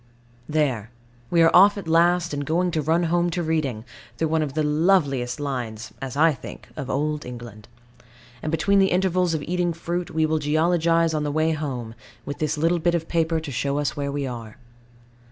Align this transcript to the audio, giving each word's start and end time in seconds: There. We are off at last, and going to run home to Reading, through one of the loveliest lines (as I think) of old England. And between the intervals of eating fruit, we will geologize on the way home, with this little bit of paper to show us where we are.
There. 0.49 0.89
We 1.29 1.43
are 1.43 1.55
off 1.55 1.77
at 1.77 1.87
last, 1.87 2.33
and 2.33 2.43
going 2.43 2.71
to 2.71 2.81
run 2.81 3.03
home 3.03 3.29
to 3.29 3.43
Reading, 3.43 3.85
through 4.17 4.29
one 4.29 4.41
of 4.41 4.55
the 4.55 4.63
loveliest 4.63 5.39
lines 5.39 5.91
(as 6.01 6.17
I 6.17 6.33
think) 6.33 6.67
of 6.75 6.89
old 6.89 7.23
England. 7.23 7.67
And 8.41 8.49
between 8.51 8.79
the 8.79 8.89
intervals 8.91 9.35
of 9.35 9.43
eating 9.43 9.73
fruit, 9.73 10.09
we 10.09 10.25
will 10.25 10.39
geologize 10.39 11.13
on 11.13 11.21
the 11.23 11.29
way 11.31 11.51
home, 11.51 11.93
with 12.25 12.39
this 12.39 12.57
little 12.57 12.79
bit 12.79 12.95
of 12.95 13.07
paper 13.07 13.39
to 13.41 13.51
show 13.51 13.77
us 13.77 13.95
where 13.95 14.11
we 14.11 14.25
are. 14.25 14.57